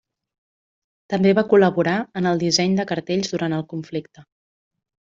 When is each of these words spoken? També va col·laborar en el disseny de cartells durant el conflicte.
També 1.13 1.33
va 1.41 1.45
col·laborar 1.51 1.95
en 2.23 2.31
el 2.33 2.43
disseny 2.45 2.75
de 2.81 2.89
cartells 2.95 3.33
durant 3.37 3.59
el 3.61 3.71
conflicte. 3.77 4.29